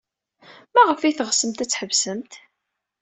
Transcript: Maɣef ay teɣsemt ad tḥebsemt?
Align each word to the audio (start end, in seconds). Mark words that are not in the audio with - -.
Maɣef 0.73 1.01
ay 1.01 1.13
teɣsemt 1.15 1.63
ad 1.63 1.69
tḥebsemt? 1.69 2.33